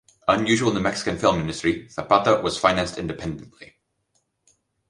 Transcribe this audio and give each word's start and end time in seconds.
Unusual 0.27 0.69
in 0.69 0.73
the 0.73 0.81
Mexican 0.81 1.15
film 1.15 1.39
industry, 1.39 1.87
"Zapata" 1.87 2.41
was 2.41 2.57
financed 2.57 2.97
independently. 2.97 3.75